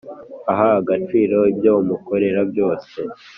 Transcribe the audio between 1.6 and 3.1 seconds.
umukorera byose